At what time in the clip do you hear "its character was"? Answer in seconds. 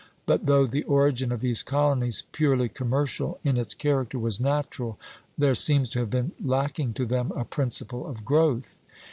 3.55-4.39